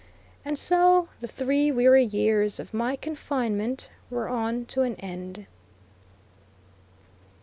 And 0.43 0.57
so 0.57 1.09
the 1.19 1.27
three 1.27 1.71
weary 1.71 2.05
years 2.05 2.59
of 2.59 2.73
my 2.73 2.95
confinement 2.95 3.91
were 4.09 4.27
on 4.27 4.65
to 4.65 4.81
an 4.81 4.95
end. 4.95 5.45